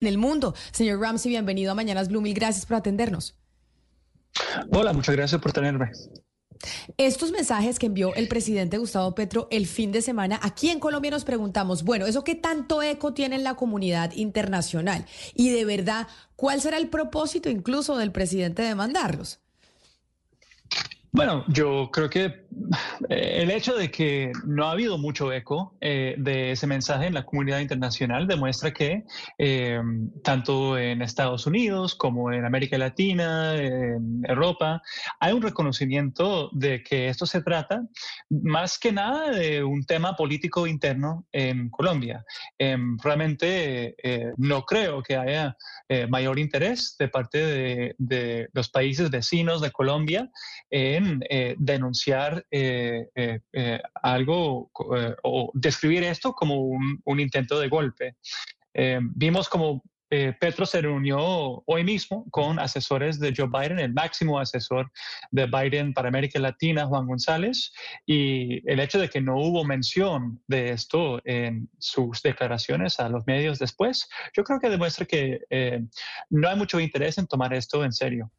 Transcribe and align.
en 0.00 0.08
el 0.08 0.18
mundo. 0.18 0.54
Señor 0.72 1.00
Ramsey, 1.00 1.30
bienvenido 1.30 1.72
a 1.72 1.74
Mañanas 1.74 2.08
Blue. 2.08 2.20
Mil 2.20 2.34
gracias 2.34 2.66
por 2.66 2.76
atendernos. 2.76 3.36
Hola, 4.70 4.92
muchas 4.92 5.16
gracias 5.16 5.40
por 5.40 5.52
tenerme. 5.52 5.90
Estos 6.96 7.30
mensajes 7.30 7.78
que 7.78 7.86
envió 7.86 8.14
el 8.14 8.26
presidente 8.26 8.78
Gustavo 8.78 9.14
Petro 9.14 9.46
el 9.50 9.66
fin 9.66 9.92
de 9.92 10.02
semana, 10.02 10.40
aquí 10.42 10.70
en 10.70 10.80
Colombia 10.80 11.10
nos 11.10 11.24
preguntamos, 11.24 11.84
bueno, 11.84 12.06
¿eso 12.06 12.24
qué 12.24 12.34
tanto 12.34 12.82
eco 12.82 13.14
tiene 13.14 13.36
en 13.36 13.44
la 13.44 13.54
comunidad 13.54 14.12
internacional? 14.14 15.06
Y 15.34 15.50
de 15.50 15.64
verdad, 15.64 16.08
¿cuál 16.34 16.60
será 16.60 16.78
el 16.78 16.88
propósito 16.88 17.48
incluso 17.48 17.96
del 17.96 18.10
presidente 18.10 18.62
de 18.62 18.74
mandarlos? 18.74 19.40
Bueno, 21.18 21.44
yo 21.48 21.90
creo 21.92 22.08
que 22.08 22.26
eh, 23.08 23.42
el 23.42 23.50
hecho 23.50 23.74
de 23.74 23.90
que 23.90 24.30
no 24.46 24.66
ha 24.66 24.70
habido 24.70 24.98
mucho 24.98 25.32
eco 25.32 25.74
eh, 25.80 26.14
de 26.16 26.52
ese 26.52 26.68
mensaje 26.68 27.06
en 27.06 27.14
la 27.14 27.26
comunidad 27.26 27.58
internacional 27.58 28.28
demuestra 28.28 28.72
que 28.72 29.02
eh, 29.36 29.80
tanto 30.22 30.78
en 30.78 31.02
Estados 31.02 31.44
Unidos 31.44 31.96
como 31.96 32.30
en 32.30 32.44
América 32.44 32.78
Latina, 32.78 33.56
en 33.56 34.22
Europa, 34.28 34.80
hay 35.18 35.32
un 35.32 35.42
reconocimiento 35.42 36.50
de 36.52 36.84
que 36.84 37.08
esto 37.08 37.26
se 37.26 37.42
trata 37.42 37.82
más 38.30 38.78
que 38.78 38.92
nada 38.92 39.32
de 39.32 39.64
un 39.64 39.84
tema 39.86 40.14
político 40.14 40.68
interno 40.68 41.26
en 41.32 41.68
Colombia. 41.68 42.24
Realmente 42.58 43.96
no 44.36 44.64
creo 44.64 45.02
que 45.02 45.16
haya 45.16 45.56
mayor 46.08 46.38
interés 46.38 46.96
de 46.98 47.08
parte 47.08 47.94
de, 47.98 48.48
los 48.52 48.68
países 48.68 49.10
vecinos 49.10 49.60
de 49.60 49.70
Colombia 49.70 50.30
en 50.70 51.20
denunciar 51.58 52.44
eh, 52.50 53.08
eh, 53.14 53.40
eh, 53.52 53.80
algo 54.02 54.70
o 54.72 55.50
describir 55.54 56.02
esto 56.04 56.32
como 56.32 56.60
un, 56.60 57.20
intento 57.20 57.58
de 57.58 57.68
golpe. 57.68 58.16
vimos 59.14 59.48
como 59.48 59.82
Petro 60.08 60.64
se 60.66 60.80
reunió 60.80 61.62
hoy 61.66 61.84
mismo 61.84 62.24
con 62.30 62.58
asesores 62.58 63.20
de 63.20 63.34
Joe 63.36 63.48
Biden, 63.48 63.78
el 63.78 63.92
máximo 63.92 64.38
asesor 64.38 64.90
de 65.30 65.46
Biden 65.46 65.92
para 65.92 66.08
América 66.08 66.38
Latina, 66.38 66.86
Juan 66.86 67.06
González, 67.06 67.72
y 68.06 68.68
el 68.70 68.80
hecho 68.80 68.98
de 68.98 69.08
que 69.08 69.20
no 69.20 69.36
hubo 69.36 69.64
mención 69.64 70.42
de 70.46 70.70
esto 70.70 71.20
en 71.24 71.68
sus 71.78 72.22
declaraciones 72.22 73.00
a 73.00 73.08
los 73.08 73.26
medios 73.26 73.58
después, 73.58 74.08
yo 74.34 74.44
creo 74.44 74.60
que 74.60 74.70
demuestra 74.70 75.04
que 75.04 75.40
no 76.30 76.48
hay 76.48 76.56
mucho 76.56 76.80
interés 76.80 77.18
en 77.18 77.26
tomar 77.26 77.52
esto 77.52 77.84
en 77.84 77.92
serio. 77.92 78.30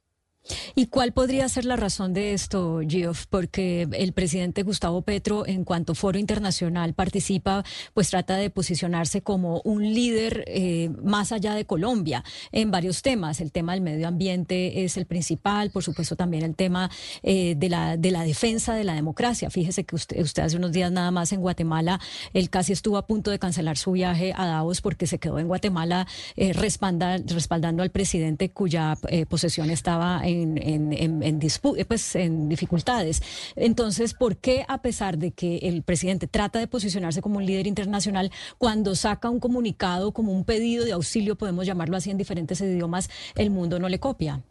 ¿Y 0.75 0.87
cuál 0.87 1.11
podría 1.11 1.47
ser 1.49 1.65
la 1.65 1.75
razón 1.75 2.13
de 2.13 2.33
esto, 2.33 2.81
Geoff? 2.87 3.25
Porque 3.29 3.87
el 3.91 4.13
presidente 4.13 4.63
Gustavo 4.63 5.01
Petro, 5.01 5.45
en 5.45 5.63
cuanto 5.63 5.95
foro 5.95 6.17
internacional 6.17 6.93
participa, 6.93 7.63
pues 7.93 8.09
trata 8.09 8.37
de 8.37 8.49
posicionarse 8.49 9.21
como 9.21 9.61
un 9.63 9.83
líder 9.93 10.43
eh, 10.47 10.89
más 11.03 11.31
allá 11.31 11.53
de 11.53 11.65
Colombia 11.65 12.23
en 12.51 12.71
varios 12.71 13.01
temas. 13.01 13.41
El 13.41 13.51
tema 13.51 13.73
del 13.73 13.81
medio 13.81 14.07
ambiente 14.07 14.83
es 14.83 14.97
el 14.97 15.05
principal, 15.05 15.69
por 15.71 15.83
supuesto 15.83 16.15
también 16.15 16.43
el 16.43 16.55
tema 16.55 16.89
eh, 17.23 17.55
de, 17.57 17.69
la, 17.69 17.97
de 17.97 18.11
la 18.11 18.23
defensa 18.23 18.73
de 18.73 18.83
la 18.83 18.93
democracia. 18.93 19.49
Fíjese 19.49 19.83
que 19.83 19.95
usted, 19.95 20.21
usted 20.21 20.43
hace 20.43 20.57
unos 20.57 20.71
días 20.71 20.91
nada 20.91 21.11
más 21.11 21.31
en 21.31 21.41
Guatemala, 21.41 21.99
él 22.33 22.49
casi 22.49 22.73
estuvo 22.73 22.97
a 22.97 23.05
punto 23.05 23.31
de 23.31 23.39
cancelar 23.39 23.77
su 23.77 23.91
viaje 23.91 24.33
a 24.35 24.45
Davos 24.45 24.81
porque 24.81 25.07
se 25.07 25.19
quedó 25.19 25.39
en 25.39 25.47
Guatemala 25.47 26.07
eh, 26.35 26.53
respaldando 26.53 27.83
al 27.83 27.89
presidente 27.91 28.49
cuya 28.49 28.97
posesión 29.27 29.69
estaba 29.69 30.21
en 30.23 30.38
en, 30.41 30.93
en, 30.93 31.39
pues, 31.87 32.15
en 32.15 32.49
dificultades. 32.49 33.21
Entonces, 33.55 34.13
¿por 34.13 34.37
qué 34.37 34.65
a 34.67 34.81
pesar 34.81 35.17
de 35.17 35.31
que 35.31 35.57
el 35.57 35.83
presidente 35.83 36.27
trata 36.27 36.59
de 36.59 36.67
posicionarse 36.67 37.21
como 37.21 37.37
un 37.37 37.45
líder 37.45 37.67
internacional, 37.67 38.31
cuando 38.57 38.95
saca 38.95 39.29
un 39.29 39.39
comunicado 39.39 40.11
como 40.11 40.31
un 40.31 40.45
pedido 40.45 40.85
de 40.85 40.91
auxilio, 40.91 41.37
podemos 41.37 41.65
llamarlo 41.65 41.97
así 41.97 42.11
en 42.11 42.17
diferentes 42.17 42.61
idiomas, 42.61 43.09
el 43.35 43.49
mundo 43.49 43.79
no 43.79 43.89
le 43.89 43.99
copia? 43.99 44.43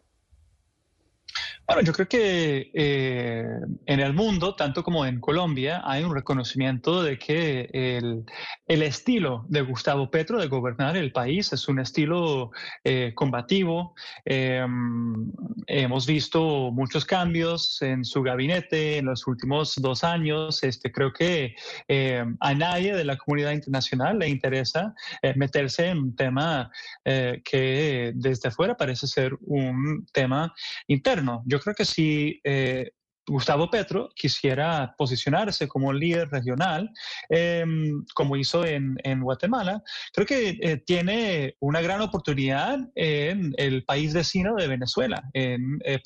Bueno, 1.69 1.83
yo 1.83 1.93
creo 1.93 2.07
que 2.07 2.71
eh, 2.73 3.45
en 3.85 3.99
el 3.99 4.11
mundo, 4.11 4.55
tanto 4.55 4.83
como 4.83 5.05
en 5.05 5.19
Colombia, 5.19 5.83
hay 5.85 6.03
un 6.03 6.15
reconocimiento 6.15 7.03
de 7.03 7.19
que 7.19 7.69
el, 7.71 8.25
el 8.65 8.81
estilo 8.81 9.45
de 9.49 9.61
Gustavo 9.61 10.09
Petro 10.09 10.39
de 10.39 10.47
gobernar 10.47 10.97
el 10.97 11.11
país 11.11 11.53
es 11.53 11.67
un 11.67 11.77
estilo 11.77 12.49
eh, 12.83 13.11
combativo. 13.13 13.93
Em, 14.25 15.31
hemos 15.67 16.07
visto 16.07 16.71
muchos 16.71 17.05
cambios 17.05 17.79
en 17.83 18.03
su 18.03 18.23
gabinete 18.23 18.97
en 18.97 19.05
los 19.05 19.27
últimos 19.27 19.75
dos 19.75 20.03
años. 20.03 20.63
Este, 20.63 20.91
creo 20.91 21.13
que 21.13 21.53
eh, 21.87 22.25
a 22.39 22.53
nadie 22.55 22.95
de 22.95 23.05
la 23.05 23.15
comunidad 23.15 23.51
internacional 23.51 24.17
le 24.17 24.27
interesa 24.27 24.95
meterse 25.35 25.89
en 25.89 25.99
un 25.99 26.15
tema 26.15 26.71
que 27.03 28.11
desde 28.15 28.49
afuera 28.49 28.75
parece 28.75 29.05
ser 29.05 29.37
un 29.41 30.07
tema 30.11 30.51
interno. 30.87 31.43
Creo 31.59 31.75
que 31.75 31.85
si 31.85 32.39
eh, 32.43 32.91
Gustavo 33.29 33.69
Petro 33.69 34.09
quisiera 34.15 34.93
posicionarse 34.97 35.67
como 35.67 35.93
líder 35.93 36.29
regional, 36.29 36.89
em, 37.29 38.03
como 38.15 38.35
hizo 38.35 38.65
en, 38.65 38.97
Guatemala, 39.21 39.81
creo 40.13 40.25
que 40.25 40.57
eh, 40.61 40.77
tiene 40.77 41.55
una 41.59 41.81
gran 41.81 42.01
oportunidad 42.01 42.79
en 42.95 43.53
el 43.57 43.83
país 43.85 44.13
vecino 44.13 44.55
de 44.55 44.67
Venezuela, 44.67 45.23
en, 45.33 45.79
eh, 45.85 45.99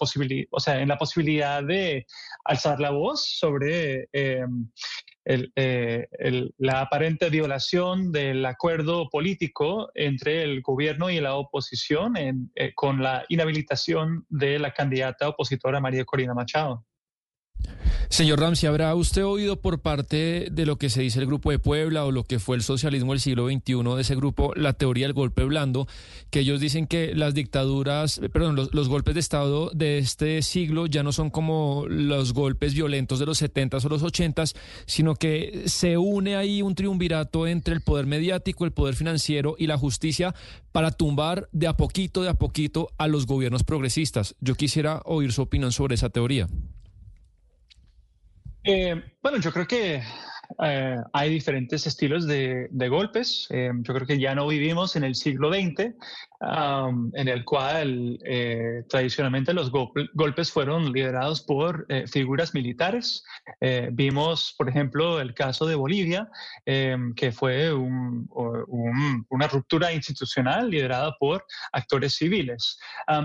o 0.52 0.60
sea, 0.60 0.82
en 0.82 0.90
la 0.90 0.98
posibilidad 0.98 1.64
de 1.64 2.06
alzar 2.46 2.80
la 2.80 2.92
voz 2.92 3.26
sobre 3.40 4.10
em, 5.26 5.50
eh, 5.56 6.08
la 6.58 6.82
aparente 6.82 7.30
violación 7.30 8.12
del 8.12 8.46
acuerdo 8.46 9.10
político 9.10 9.90
entre 9.96 10.44
el 10.44 10.62
gobierno 10.62 11.10
y 11.10 11.20
la 11.20 11.36
oposición 11.36 12.16
eh, 12.18 12.74
con 12.76 13.02
la 13.02 13.26
inhabilitación 13.30 14.26
de 14.30 14.60
la 14.60 14.74
candidata 14.74 15.30
opositora 15.30 15.80
María 15.80 16.06
Corina 16.06 16.34
Machado. 16.34 16.86
Señor 18.10 18.40
Ramsey, 18.40 18.68
¿habrá 18.68 18.94
usted 18.94 19.26
oído 19.26 19.60
por 19.60 19.80
parte 19.80 20.48
de 20.52 20.66
lo 20.66 20.78
que 20.78 20.90
se 20.90 21.02
dice 21.02 21.20
el 21.20 21.26
Grupo 21.26 21.50
de 21.50 21.58
Puebla 21.58 22.06
o 22.06 22.12
lo 22.12 22.24
que 22.24 22.38
fue 22.38 22.56
el 22.56 22.62
socialismo 22.62 23.12
del 23.12 23.20
siglo 23.20 23.48
XXI 23.48 23.96
de 23.96 24.02
ese 24.02 24.16
grupo, 24.16 24.54
la 24.56 24.74
teoría 24.74 25.08
del 25.08 25.14
golpe 25.14 25.44
blando, 25.44 25.88
que 26.30 26.42
ellos 26.42 26.60
dicen 26.60 26.86
que 26.86 27.16
las 27.16 27.34
dictaduras, 27.34 28.20
eh, 28.20 28.30
perdón, 28.30 28.56
los, 28.72 28.88
golpes 28.88 29.16
de 29.16 29.20
Estado 29.20 29.72
de 29.74 29.98
este 29.98 30.42
siglo 30.44 30.86
ya 30.86 31.02
no 31.02 31.12
son 31.12 31.32
como 31.32 31.86
los 31.88 32.34
golpes 32.34 32.76
violentos 32.76 33.18
de 33.18 33.26
los 33.26 33.42
70s 33.42 33.84
o 33.84 33.90
los 33.90 34.04
80s, 34.04 34.56
sino 34.86 35.16
que 35.16 35.64
se 35.66 35.98
une 35.98 36.36
ahí 36.36 36.62
un 36.62 36.76
triunvirato 36.76 37.48
entre 37.48 37.74
el 37.74 37.82
poder 37.82 38.06
mediático, 38.06 38.66
el 38.66 38.72
poder 38.72 38.96
financiero 38.96 39.56
y 39.58 39.68
la 39.68 39.78
justicia 39.78 40.36
para 40.72 40.92
tumbar 40.92 41.50
de 41.52 41.68
a 41.68 41.78
poquito, 41.78 42.22
de 42.22 42.30
a 42.30 42.36
poquito 42.36 42.90
a 42.98 43.08
los 43.08 43.26
gobiernos 43.26 43.64
progresistas. 43.64 44.36
Yo 44.40 44.56
quisiera 44.56 45.02
oír 45.06 45.32
su 45.32 45.42
opinión 45.42 45.72
sobre 45.72 45.96
esa 45.96 46.10
teoría. 46.10 46.48
Eh, 48.64 48.96
bueno, 49.22 49.40
yo 49.40 49.52
creo 49.52 49.68
que 49.68 50.02
eh, 50.64 50.96
hay 51.12 51.30
diferentes 51.30 51.86
estilos 51.86 52.26
de, 52.26 52.70
golpes. 52.90 53.48
Eh, 53.50 53.72
yo 53.82 53.94
creo 53.94 54.08
que 54.08 54.20
ya 54.20 54.36
no 54.36 54.48
vivimos 54.48 54.96
en 54.96 55.04
el 55.04 55.16
siglo 55.16 55.52
XX, 55.52 55.94
en 57.14 57.28
el 57.28 57.46
cual 57.46 58.20
eh, 58.26 58.84
tradicionalmente 58.90 59.54
los 59.54 59.72
golpes 59.72 60.52
fueron 60.52 60.92
liderados 60.92 61.42
por 61.42 61.86
figuras 62.08 62.54
militares. 62.54 63.24
vimos, 63.92 64.54
por 64.58 64.70
ejemplo, 64.70 65.20
el 65.20 65.34
caso 65.34 65.66
de 65.66 65.76
Bolivia, 65.76 66.30
que 66.66 67.32
fue 67.32 67.72
una 67.74 69.48
ruptura 69.48 69.94
institucional 69.94 70.70
liderada 70.70 71.16
por 71.20 71.46
actores 71.72 72.16
civiles. 72.16 72.80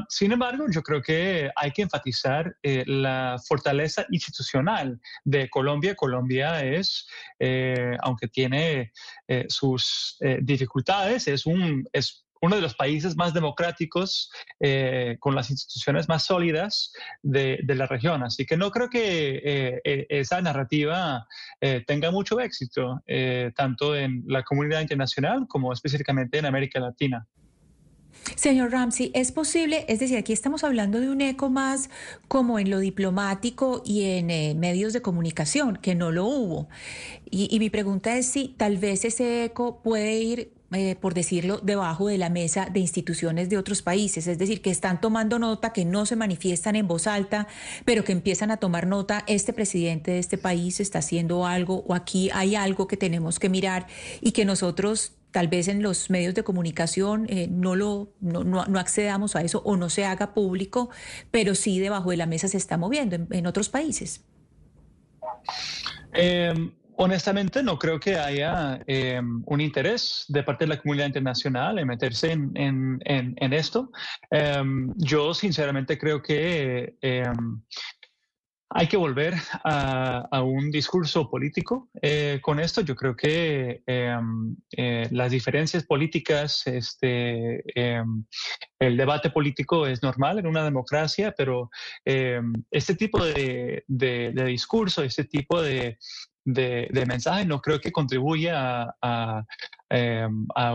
sin 0.09 0.33
embargo, 0.33 0.67
yo 0.71 0.83
creo 0.83 1.03
que 1.03 1.51
hay 1.57 1.71
que 1.73 1.83
enfatizar 1.83 2.55
la 2.63 3.37
fortaleza 3.47 4.07
institucional 4.11 5.01
de 5.25 5.49
Colombia. 5.49 5.95
Colombia 5.95 6.65
es 6.65 7.09
eh, 7.39 7.97
aunque 8.01 8.29
tiene 8.29 8.93
eh, 9.27 9.47
sus 9.49 10.17
eh, 10.21 10.39
dificultades, 10.43 11.29
es, 11.29 11.47
un, 11.47 11.89
es 11.93 12.25
uno 12.41 12.57
de 12.57 12.63
los 12.63 12.75
países 12.75 13.17
más 13.17 13.35
democráticos, 13.35 14.31
con 15.21 15.35
las 15.35 15.51
instituciones 15.51 16.09
más 16.09 16.25
sólidas 16.25 16.93
de, 17.23 17.61
de, 17.63 17.75
la 17.75 17.87
región. 17.87 18.23
Así 18.23 18.45
que 18.47 18.57
no 18.57 18.71
creo 18.71 18.89
que 18.89 19.81
esa 20.09 20.41
narrativa 20.41 21.27
tenga 21.87 22.11
mucho 22.11 22.41
éxito, 22.41 23.03
tanto 23.55 23.97
en 23.97 24.25
la 24.27 24.43
comunidad 24.43 24.81
internacional 24.81 25.47
como 25.49 25.73
específicamente 25.73 26.39
en 26.39 26.47
América 26.47 26.81
Latina. 26.81 27.27
Señor 28.37 28.71
Ramsey, 28.73 29.11
¿es 29.15 29.33
posible? 29.33 29.85
Es 29.89 30.01
decir, 30.01 30.17
aquí 30.17 30.33
estamos 30.33 30.65
hablando 30.65 31.01
de 31.01 31.09
un 31.09 31.21
eco 31.21 31.51
más 31.51 31.91
como 32.29 32.59
en 32.59 32.71
lo 32.71 32.79
diplomático 32.79 33.83
y 33.85 34.05
en 34.05 34.31
eh, 34.31 34.55
medios 34.55 34.93
de 34.93 35.03
comunicación, 35.03 35.77
que 35.77 35.95
no 35.95 36.11
lo 36.11 36.27
hubo. 36.27 36.69
Y, 37.31 37.59
mi 37.59 37.71
pregunta 37.71 38.17
es 38.17 38.27
si 38.27 38.49
tal 38.57 38.79
vez 38.79 39.05
ese 39.05 39.45
eco 39.45 39.83
puede 39.83 40.19
ir 40.19 40.53
eh, 40.71 40.97
por 41.01 41.15
decirlo, 41.15 41.61
debajo 41.63 42.09
de 42.09 42.19
la 42.19 42.29
mesa 42.29 42.69
de 42.71 42.81
instituciones 42.81 43.49
de 43.49 43.57
otros 43.57 43.81
países, 43.81 44.27
es 44.27 44.37
decir, 44.37 44.61
que 44.61 44.71
están 44.71 45.01
tomando 45.01 45.39
nota, 45.39 45.73
que 45.73 45.87
no 45.87 46.05
se 46.05 46.15
manifiestan 46.15 46.77
en 46.77 46.87
voz 46.87 47.07
alta, 47.07 47.49
pero 47.87 48.05
que 48.05 48.13
empiezan 48.13 48.51
a 48.51 48.59
tomar 48.59 48.87
nota, 48.87 49.25
este 49.27 49.55
presidente 49.55 50.11
de 50.11 50.19
este 50.19 50.37
país 50.37 50.81
está 50.81 50.99
haciendo 50.99 51.47
algo 51.47 51.85
o 51.87 51.95
aquí 51.95 52.29
hay 52.35 52.55
algo 52.55 52.87
que 52.87 52.99
tenemos 52.99 53.39
que 53.39 53.49
mirar 53.49 53.87
y 54.21 54.33
que 54.33 54.45
nosotros 54.45 55.13
tal 55.31 55.49
vez 55.49 55.69
en 55.69 55.83
los 55.83 56.11
medios 56.11 56.35
de 56.35 56.43
comunicación 56.43 57.27
eh, 57.31 57.49
no, 57.51 57.75
lo, 57.75 58.13
no, 58.21 58.61
accedamos 58.79 59.37
a 59.37 59.43
eso 59.43 59.63
o 59.65 59.77
no 59.77 59.89
se 59.89 60.05
haga 60.05 60.35
público, 60.35 60.91
pero 61.31 61.55
sí 61.55 61.79
debajo 61.79 62.11
de 62.11 62.19
la 62.19 62.27
mesa 62.27 62.49
se 62.49 62.57
está 62.59 62.77
moviendo 62.77 63.17
en, 63.31 63.47
otros 63.47 63.69
países. 63.69 64.25
Em, 66.13 66.73
honestamente, 66.99 67.63
no 67.63 67.79
creo 67.79 67.99
que 67.99 68.17
haya 68.17 68.81
em, 68.87 69.43
un 69.47 69.61
interés 69.61 70.25
de 70.29 70.43
parte 70.43 70.65
de 70.65 70.71
la 70.71 70.81
comunidad 70.81 71.07
internacional 71.07 71.79
en 71.79 71.87
meterse 71.87 72.33
en, 72.33 73.01
en 73.05 73.53
esto. 73.53 73.91
Em, 74.31 74.93
yo 74.97 75.33
sinceramente 75.33 75.97
creo 75.97 76.21
que 76.23 76.95
hay 78.71 78.87
que 78.87 78.97
volver 78.97 79.35
a, 79.65 80.43
un 80.43 80.71
discurso 80.71 81.31
político 81.31 81.89
eh, 82.03 82.39
con 82.43 82.61
esto. 82.61 82.83
Yo 82.83 82.95
creo 82.95 83.17
que 83.17 83.83
em, 83.87 84.57
eh, 84.77 85.09
las 85.11 85.31
diferencias 85.31 85.85
políticas, 85.85 86.67
este, 86.67 87.63
em, 87.75 88.25
el 88.79 88.97
debate 88.97 89.31
político 89.31 89.87
es 89.87 90.03
normal 90.03 90.39
en 90.39 90.47
una 90.47 90.65
democracia, 90.65 91.35
pero 91.37 91.71
em, 92.05 92.53
este 92.71 92.95
tipo 92.95 93.25
de, 93.25 93.85
discurso, 93.87 95.03
este 95.03 95.25
tipo 95.25 95.63
de, 95.63 95.99
mensaje 97.07 97.47
no 97.47 97.61
creo 97.61 97.81
que 97.81 97.93
contribuya 97.93 98.95
a, 99.01 99.45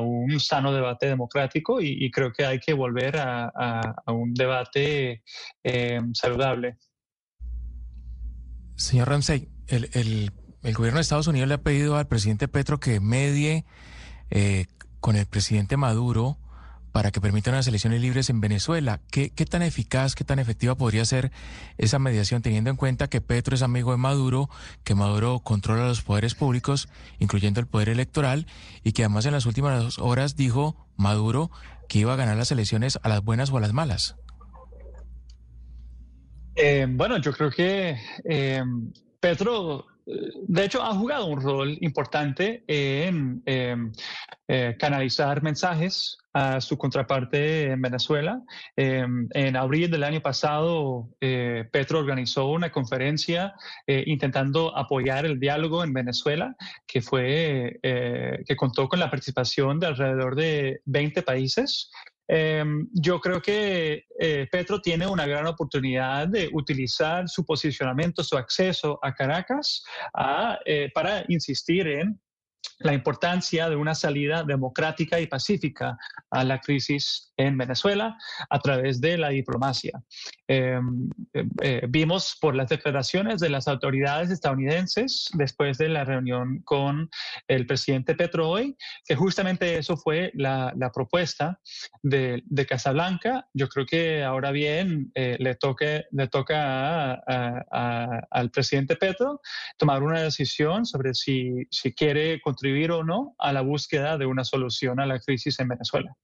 un 0.01 0.39
sano 0.39 0.73
debate 0.73 1.07
democrático 1.07 1.79
y, 1.79 2.09
creo 2.11 2.31
que 2.31 2.45
hay 2.45 2.59
que 2.59 2.73
volver 2.73 3.17
a 3.17 3.93
un 4.07 4.33
debate 4.33 5.21
saludable. 6.13 6.77
Señor 8.75 9.09
Ramsey, 9.09 9.49
el, 9.67 10.31
gobierno 10.73 10.97
de 10.97 11.01
Estados 11.01 11.27
Unidos 11.27 11.47
le 11.47 11.55
ha 11.55 11.61
pedido 11.61 11.97
al 11.97 12.07
presidente 12.07 12.47
Petro 12.47 12.79
que 12.79 12.99
medie 12.99 13.65
eh, 14.29 14.67
con 14.99 15.15
el 15.15 15.25
presidente 15.25 15.77
Maduro 15.77 16.37
para 16.93 17.11
que 17.11 17.19
permitan 17.19 17.55
unas 17.55 17.67
elecciones 17.67 18.01
libres 18.01 18.29
en 18.29 18.39
Venezuela. 18.39 19.01
¿Qué, 19.09 19.29
tan 19.29 19.63
eficaz, 19.63 20.13
qué 20.13 20.23
tan 20.23 20.37
efectiva 20.37 20.75
podría 20.75 21.03
ser 21.05 21.31
esa 21.79 21.97
mediación 21.97 22.43
teniendo 22.43 22.69
en 22.69 22.75
cuenta 22.75 23.09
que 23.09 23.19
Petro 23.19 23.55
es 23.55 23.63
amigo 23.63 23.91
de 23.91 23.97
Maduro, 23.97 24.47
que 24.83 24.93
Maduro 24.93 25.39
controla 25.39 25.87
los 25.87 26.03
poderes 26.03 26.35
públicos, 26.35 26.87
incluyendo 27.17 27.59
el 27.59 27.65
poder 27.65 27.89
electoral, 27.89 28.45
y 28.83 28.91
que 28.91 29.03
además 29.03 29.25
en 29.25 29.31
las 29.31 29.47
últimas 29.47 29.97
horas 29.97 30.35
dijo 30.35 30.87
Maduro 30.95 31.49
que 31.89 31.99
iba 31.99 32.13
a 32.13 32.17
ganar 32.17 32.37
las 32.37 32.51
elecciones 32.51 32.99
a 33.01 33.09
las 33.09 33.23
buenas 33.23 33.49
o 33.49 33.57
a 33.57 33.61
las 33.61 33.73
malas? 33.73 34.15
Eh, 36.55 36.85
bueno, 36.87 37.17
yo 37.17 37.31
creo 37.33 37.49
que 37.49 37.97
eh, 38.25 38.63
Petro, 39.19 39.87
de 40.05 40.65
hecho, 40.65 40.83
ha 40.83 40.93
jugado 40.93 41.25
un 41.25 41.41
rol 41.41 41.77
importante 41.81 42.63
en 42.67 43.41
eh, 43.45 44.75
canalizar 44.77 45.41
mensajes 45.41 46.17
a 46.33 46.59
su 46.61 46.77
contraparte 46.77 47.71
en 47.71 47.81
Venezuela. 47.81 48.41
en 48.75 49.55
abril 49.55 49.89
del 49.89 50.03
año 50.03 50.19
pasado, 50.19 51.09
Petro 51.19 51.99
organizó 51.99 52.47
una 52.47 52.71
conferencia 52.71 53.53
intentando 53.87 54.75
apoyar 54.75 55.25
el 55.25 55.39
diálogo 55.39 55.83
en 55.83 55.93
Venezuela, 55.93 56.55
que 56.87 57.01
fue 57.01 57.79
que 57.81 58.55
contó 58.57 58.89
con 58.89 58.99
la 58.99 59.11
participación 59.11 59.79
de 59.79 59.87
alrededor 59.87 60.35
de 60.35 60.81
20 60.85 61.21
países. 61.21 61.91
Em, 62.27 62.87
yo 62.93 63.19
creo 63.19 63.41
que 63.41 64.05
eh, 64.19 64.47
Petro 64.51 64.81
tiene 64.81 65.05
una 65.07 65.25
gran 65.25 65.45
oportunidad 65.47 66.27
de 66.27 66.49
utilizar 66.53 67.27
su 67.27 67.45
posicionamiento, 67.45 68.23
su 68.23 68.37
acceso 68.37 68.97
a 69.01 69.13
Caracas 69.13 69.83
eh, 70.65 70.89
para 70.93 71.25
insistir 71.27 71.87
en 71.87 72.19
la 72.79 72.93
importancia 72.93 73.69
de 73.69 73.75
una 73.75 73.93
salida 73.93 74.43
democrática 74.43 75.19
y 75.19 75.27
pacífica 75.27 75.97
a 76.29 76.43
la 76.43 76.59
crisis 76.59 77.33
en 77.37 77.57
Venezuela 77.57 78.17
a 78.49 78.59
través 78.59 79.01
de 79.01 79.17
la 79.17 79.29
diplomacia. 79.29 80.01
Eh, 80.55 80.79
eh, 81.61 81.81
vimos 81.89 82.37
por 82.39 82.55
las 82.55 82.69
declaraciones 82.69 83.39
de 83.39 83.49
las 83.49 83.67
autoridades 83.67 84.29
estadounidenses 84.29 85.29
después 85.33 85.79
de 85.79 85.89
la 85.89 86.05
reunión 86.05 86.61
con 86.63 87.09
el 87.47 87.65
presidente 87.65 88.13
Petro 88.13 88.49
hoy, 88.49 88.77
que 89.03 89.15
justamente 89.15 89.79
eso 89.79 89.97
fue 89.97 90.31
la, 90.35 90.73
propuesta 90.93 91.59
de, 92.03 92.43
Casablanca. 92.69 93.47
Yo 93.53 93.67
creo 93.67 93.87
que 93.87 94.23
ahora 94.23 94.51
bien 94.51 95.11
eh, 95.15 95.37
le, 95.39 95.55
toque, 95.55 96.05
le 96.11 96.27
toca 96.27 97.13
al 97.13 98.51
presidente 98.51 98.95
Petro 98.95 99.41
tomar 99.77 100.03
una 100.03 100.21
decisión 100.21 100.85
sobre 100.85 101.15
si, 101.15 101.51
si 101.71 101.93
quiere 101.93 102.39
contribuir 102.41 102.91
o 102.91 103.03
no 103.03 103.35
a 103.39 103.53
la 103.53 103.61
búsqueda 103.61 104.19
de 104.19 104.27
una 104.27 104.43
solución 104.43 104.99
a 104.99 105.07
la 105.07 105.19
crisis 105.19 105.59
en 105.59 105.69
Venezuela. 105.69 106.15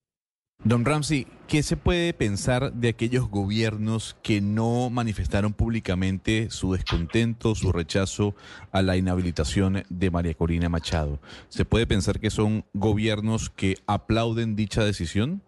Don 0.66 0.84
Ramsey, 0.84 1.26
¿qué 1.48 1.64
se 1.64 1.78
puede 1.78 2.14
pensar 2.14 2.74
de 2.74 2.90
aquellos 2.90 3.30
gobiernos 3.30 4.18
que 4.22 4.42
no 4.42 4.90
manifestaron 4.90 5.54
públicamente 5.54 6.50
su 6.50 6.74
descontento, 6.74 7.56
su 7.56 7.72
rechazo 7.72 8.36
a 8.74 8.82
la 8.82 8.98
inhabilitación 8.98 9.86
de 9.90 10.12
María 10.12 10.34
Corina 10.34 10.68
Machado? 10.68 11.22
¿Se 11.48 11.64
puede 11.64 11.88
pensar 11.88 12.20
que 12.20 12.30
son 12.30 12.66
gobiernos 12.74 13.50
que 13.50 13.78
aplauden 13.88 14.58
dicha 14.58 14.84
decisión? 14.84 15.42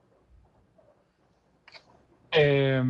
Eh, 2.31 2.81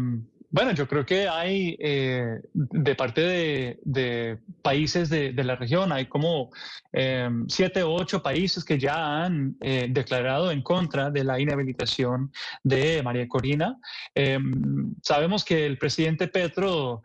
bueno, 0.51 0.74
yo 0.74 0.86
creo 0.86 1.06
que 1.06 1.30
hay 1.30 1.77
eh, 1.80 2.42
de 2.53 2.95
parte 2.95 3.21
de, 3.21 4.38
países 4.62 5.09
de, 5.09 5.31
la 5.44 5.56
región, 5.56 5.94
hay 5.94 6.07
como 6.07 6.50
eh, 6.92 7.30
siete 7.48 7.83
o 7.83 7.94
ocho 7.94 8.21
países 8.21 8.65
que 8.65 8.77
ya 8.77 9.24
han 9.24 9.56
eh, 9.62 9.88
declarado 9.89 10.51
en 10.51 10.62
contra 10.62 11.09
de 11.09 11.24
la 11.24 11.39
inhabilitación 11.39 12.33
de 12.63 13.01
María 13.01 13.27
Corina. 13.30 13.80
sabemos 15.01 15.45
que 15.45 15.65
el 15.65 15.77
presidente 15.77 16.27
Petro 16.27 17.01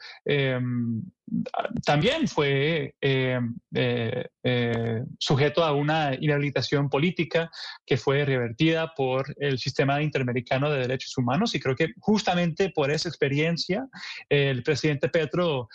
también 1.84 2.28
fue 2.28 2.94
eh, 3.00 3.40
eh, 3.74 4.28
eh, 4.44 5.02
sujeto 5.18 5.64
a 5.64 5.72
una 5.72 6.14
inhabilitación 6.14 6.88
política 6.88 7.50
que 7.84 7.96
fue 7.96 8.24
revertida 8.24 8.92
por 8.94 9.34
el 9.38 9.58
sistema 9.58 10.00
interamericano 10.02 10.70
de 10.70 10.80
derechos 10.80 11.16
humanos 11.18 11.54
y 11.54 11.60
creo 11.60 11.74
que 11.74 11.92
justamente 11.98 12.70
por 12.70 12.90
esa 12.90 13.08
experiencia 13.08 13.86
el 14.28 14.62
presidente 14.62 15.08
Petro 15.08 15.68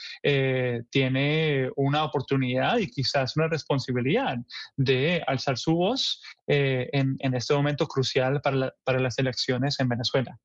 tiene 0.89 1.69
una 1.75 2.03
oportunidad 2.05 2.77
y 2.77 2.87
quizás 2.87 3.35
una 3.35 3.47
responsabilidad 3.47 4.37
de 4.77 5.21
alzar 5.27 5.57
su 5.57 5.75
voz 5.75 6.21
en, 6.47 7.17
este 7.21 7.53
momento 7.53 7.87
crucial 7.87 8.41
para 8.41 8.99
las 8.99 9.17
elecciones 9.17 9.79
en 9.79 9.89
Venezuela. 9.89 10.37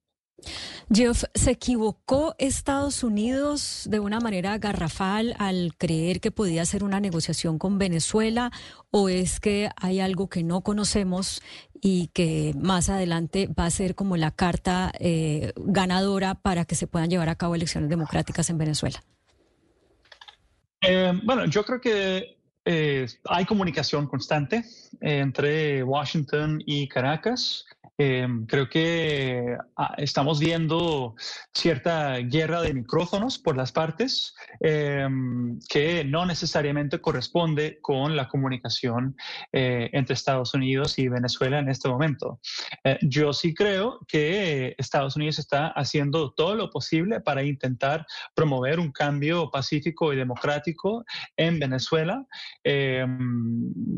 Jeff, 0.92 1.24
¿se 1.34 1.50
equivocó 1.50 2.34
Estados 2.38 3.02
Unidos 3.02 3.88
de 3.90 3.98
una 3.98 4.20
manera 4.20 4.56
garrafal 4.58 5.34
al 5.38 5.74
creer 5.76 6.20
que 6.20 6.30
podía 6.30 6.62
hacer 6.62 6.84
una 6.84 7.00
negociación 7.00 7.58
con 7.58 7.78
Venezuela 7.78 8.52
o 8.90 9.08
es 9.08 9.40
que 9.40 9.70
hay 9.76 10.00
algo 10.00 10.28
que 10.28 10.44
no 10.44 10.60
conocemos 10.60 11.42
y 11.80 12.08
que 12.08 12.52
más 12.56 12.88
adelante 12.88 13.48
va 13.48 13.66
a 13.66 13.70
ser 13.70 13.94
como 13.94 14.16
la 14.16 14.30
carta 14.30 14.92
eh, 15.00 15.52
ganadora 15.56 16.34
para 16.34 16.64
que 16.64 16.74
se 16.74 16.86
puedan 16.86 17.10
llevar 17.10 17.28
a 17.28 17.34
cabo 17.36 17.54
elecciones 17.54 17.90
democráticas 17.90 18.48
en 18.50 18.58
Venezuela? 18.58 19.02
Eh, 20.82 21.12
bueno, 21.24 21.46
yo 21.46 21.64
creo 21.64 21.80
que 21.80 22.38
eh, 22.64 23.06
hay 23.24 23.44
comunicación 23.44 24.06
constante 24.06 24.64
entre 25.00 25.82
Washington 25.82 26.62
y 26.64 26.86
Caracas. 26.88 27.66
Em, 27.98 28.44
creo 28.44 28.68
que 28.68 29.56
ah, 29.74 29.94
estamos 29.96 30.38
viendo 30.38 31.14
cierta 31.54 32.18
guerra 32.18 32.60
de 32.60 32.74
micrófonos 32.74 33.38
por 33.38 33.56
las 33.56 33.72
partes 33.72 34.34
em, 34.60 35.58
que 35.66 36.04
no 36.04 36.26
necesariamente 36.26 37.00
corresponde 37.00 37.78
con 37.80 38.14
la 38.14 38.28
comunicación 38.28 39.16
eh, 39.50 39.88
entre 39.94 40.12
Estados 40.12 40.52
Unidos 40.52 40.98
y 40.98 41.08
Venezuela 41.08 41.58
en 41.58 41.70
este 41.70 41.88
momento. 41.88 42.38
Eh, 42.84 42.98
yo 43.00 43.32
sí 43.32 43.54
creo 43.54 44.00
que 44.06 44.74
Estados 44.76 45.16
Unidos 45.16 45.38
está 45.38 45.68
haciendo 45.68 46.32
todo 46.32 46.54
lo 46.54 46.68
posible 46.68 47.20
para 47.20 47.44
intentar 47.44 48.04
promover 48.34 48.78
un 48.78 48.92
cambio 48.92 49.50
pacífico 49.50 50.12
y 50.12 50.16
democrático 50.16 51.04
en 51.36 51.58
Venezuela. 51.58 52.26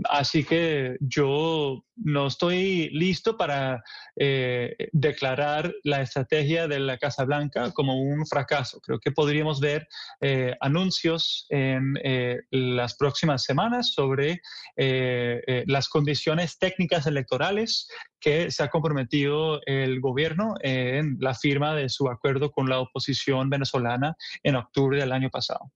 Así 0.08 0.44
que 0.44 0.96
yo 1.00 1.84
no 1.96 2.26
estoy 2.28 2.90
listo 2.90 3.36
para 3.36 3.82
eh, 4.16 4.74
declarar 4.92 5.72
la 5.84 6.02
estrategia 6.02 6.66
de 6.66 6.80
la 6.80 6.98
Casa 6.98 7.24
Blanca 7.24 7.70
como 7.72 8.00
un 8.00 8.26
fracaso. 8.26 8.80
Creo 8.80 8.98
que 8.98 9.12
podríamos 9.12 9.60
ver 9.60 9.86
eh, 10.20 10.56
anuncios 10.60 11.46
en 11.50 11.94
eh, 12.02 12.40
las 12.50 12.96
próximas 12.96 13.44
semanas 13.44 13.92
sobre 13.92 14.40
las 14.76 15.88
condiciones 15.88 16.58
técnicas 16.58 17.06
electorales 17.06 17.88
que 18.20 18.50
se 18.50 18.62
ha 18.62 18.68
comprometido 18.68 19.60
el 19.66 20.00
gobierno 20.00 20.54
en 20.62 21.16
la 21.20 21.34
firma 21.34 21.74
de 21.74 21.88
su 21.88 22.08
acuerdo 22.08 22.50
con 22.50 22.68
la 22.68 22.80
oposición 22.80 23.50
venezolana 23.50 24.16
en 24.42 24.56
octubre 24.56 24.98
del 24.98 25.12
año 25.12 25.30
pasado. 25.30 25.70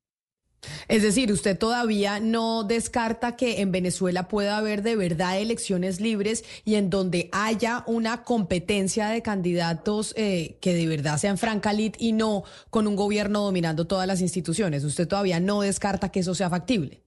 Es 0.88 1.02
decir, 1.02 1.33
usted 1.33 1.59
todavía 1.59 2.21
no 2.21 2.64
descarta 2.64 3.37
que 3.37 3.61
en 3.61 3.73
Venezuela 3.73 4.28
pueda 4.28 4.57
haber 4.57 4.83
de 4.83 4.97
verdad 4.97 5.38
elecciones 5.38 6.00
libres 6.00 6.45
y 6.64 6.76
en 6.76 6.90
donde 6.90 7.28
haya 7.33 7.85
una 7.87 8.23
competencia 8.23 9.09
de 9.09 9.23
candidatos 9.23 10.14
eh, 10.16 10.59
que 10.61 10.75
de 10.75 10.87
verdad 10.87 11.19
sean 11.19 11.38
francalit 11.38 11.97
y 11.99 12.12
no 12.12 12.45
con 12.71 12.87
un 12.87 12.97
gobierno 12.97 13.42
dominando 13.42 13.87
todas 13.87 14.07
las 14.07 14.21
instituciones. 14.21 14.85
Usted 14.85 15.09
todavía 15.09 15.40
no 15.40 15.62
descarta 15.62 16.11
que 16.11 16.21
eso 16.21 16.35
sea 16.35 16.50
factible. 16.50 17.01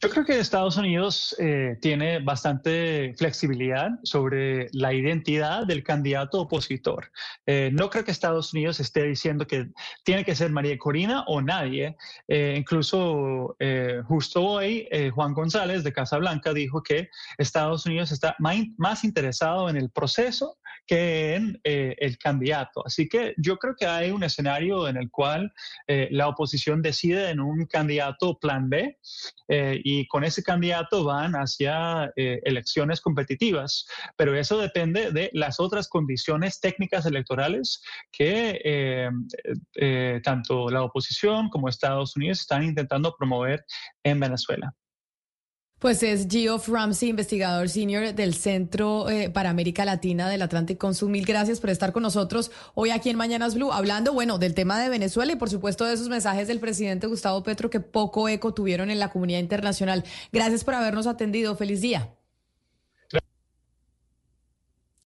Yo 0.00 0.10
creo 0.10 0.24
que 0.24 0.38
Estados 0.38 0.76
Unidos 0.76 1.34
eh, 1.40 1.76
tiene 1.80 2.20
bastante 2.20 3.14
flexibilidad 3.18 3.90
sobre 4.04 4.68
la 4.72 4.94
identidad 4.94 5.66
del 5.66 5.82
candidato 5.82 6.42
opositor. 6.42 7.10
Eh, 7.46 7.70
no 7.72 7.90
creo 7.90 8.04
que 8.04 8.12
Estados 8.12 8.54
Unidos 8.54 8.78
esté 8.78 9.02
diciendo 9.02 9.44
que 9.48 9.70
tiene 10.04 10.24
que 10.24 10.36
ser 10.36 10.52
María 10.52 10.78
Corina 10.78 11.24
o 11.26 11.42
nadie. 11.42 11.96
Eh, 12.28 12.54
incluso 12.56 13.56
justo 14.04 14.44
hoy, 14.44 14.88
Juan 15.14 15.34
González 15.34 15.82
de 15.82 15.92
Casa 15.92 16.18
Blanca 16.18 16.52
dijo 16.52 16.80
que 16.80 17.08
Estados 17.36 17.84
Unidos 17.84 18.12
está 18.12 18.36
más 18.38 19.02
interesado 19.02 19.68
en 19.68 19.76
el 19.76 19.90
proceso 19.90 20.58
que 20.86 21.34
en 21.34 21.60
el 21.62 22.18
candidato. 22.18 22.84
Así 22.84 23.08
que 23.08 23.34
yo 23.36 23.56
creo 23.56 23.74
que 23.76 23.86
hay 23.86 24.10
un 24.10 24.24
escenario 24.24 24.88
en 24.88 24.96
el 24.96 25.10
cual 25.10 25.52
la 25.86 26.28
oposición 26.28 26.82
decide 26.82 27.30
en 27.30 27.40
un 27.40 27.66
candidato 27.66 28.38
plan 28.38 28.68
B 28.68 28.98
y 29.48 30.06
con 30.08 30.24
ese 30.24 30.42
candidato 30.42 31.04
van 31.04 31.34
hacia 31.34 32.12
eh, 32.16 32.40
elecciones 32.44 33.00
competitivas, 33.00 33.86
pero 34.16 34.36
eso 34.36 34.58
depende 34.58 35.12
de 35.12 35.30
las 35.32 35.60
otras 35.60 35.88
condiciones 35.88 36.60
técnicas 36.60 37.06
electorales 37.06 37.82
que 38.12 38.60
eh, 38.64 39.10
eh, 39.76 40.20
tanto 40.22 40.68
la 40.70 40.82
oposición 40.82 41.48
como 41.48 41.68
Estados 41.68 42.16
Unidos 42.16 42.40
están 42.40 42.64
intentando 42.64 43.14
promover 43.16 43.64
en 44.02 44.20
Venezuela. 44.20 44.74
Pues 45.78 46.02
es 46.02 46.26
Geoff 46.28 46.68
Ramsey, 46.68 47.10
investigador 47.10 47.68
senior 47.68 48.12
del 48.12 48.34
Centro 48.34 49.08
eh, 49.08 49.30
para 49.30 49.50
América 49.50 49.84
Latina 49.84 50.28
del 50.28 50.42
Atlantic 50.42 50.76
Council. 50.76 51.08
Mil 51.08 51.24
gracias 51.24 51.60
por 51.60 51.70
estar 51.70 51.92
con 51.92 52.02
nosotros 52.02 52.50
hoy 52.74 52.90
aquí 52.90 53.10
en 53.10 53.16
Mañanas 53.16 53.54
Blue, 53.54 53.70
hablando, 53.70 54.12
bueno, 54.12 54.38
del 54.38 54.54
tema 54.54 54.80
de 54.80 54.88
Venezuela 54.88 55.32
y 55.32 55.36
por 55.36 55.50
supuesto 55.50 55.84
de 55.84 55.94
esos 55.94 56.08
mensajes 56.08 56.48
del 56.48 56.58
presidente 56.58 57.06
Gustavo 57.06 57.44
Petro 57.44 57.70
que 57.70 57.78
poco 57.78 58.28
eco 58.28 58.52
tuvieron 58.52 58.90
en 58.90 58.98
la 58.98 59.12
comunidad 59.12 59.38
internacional. 59.38 60.02
Gracias 60.32 60.64
por 60.64 60.74
habernos 60.74 61.06
atendido. 61.06 61.54
Feliz 61.54 61.80
día. 61.80 62.17